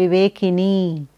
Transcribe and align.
bebê 0.00 0.30
Kenin. 0.30 1.09